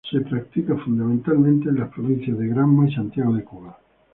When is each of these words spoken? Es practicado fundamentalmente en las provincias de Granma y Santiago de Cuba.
Es 0.11 0.23
practicado 0.27 0.79
fundamentalmente 0.79 1.69
en 1.69 1.75
las 1.79 1.93
provincias 1.93 2.35
de 2.35 2.47
Granma 2.47 2.89
y 2.89 2.91
Santiago 2.91 3.35
de 3.35 3.43
Cuba. 3.43 3.77